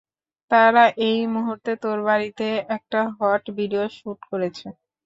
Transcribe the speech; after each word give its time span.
তারা 0.51 0.83
এই 1.07 1.19
মুহূর্তে 1.33 1.71
তোর 1.83 1.97
বাড়িতে 2.07 2.45
একটা 2.75 2.99
হট 3.17 3.43
ভিডিও 3.57 3.83
শ্যুট 3.95 4.19
করেছে। 4.31 4.67